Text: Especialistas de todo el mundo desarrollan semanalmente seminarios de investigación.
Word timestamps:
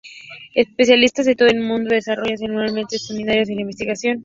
Especialistas 0.55 1.27
de 1.27 1.35
todo 1.35 1.47
el 1.49 1.59
mundo 1.59 1.93
desarrollan 1.93 2.35
semanalmente 2.39 2.97
seminarios 2.97 3.49
de 3.49 3.53
investigación. 3.53 4.19